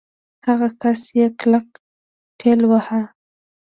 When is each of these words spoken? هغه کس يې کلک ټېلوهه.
هغه 0.47 0.67
کس 0.81 1.01
يې 1.17 1.25
کلک 1.39 1.67
ټېلوهه. 2.39 3.01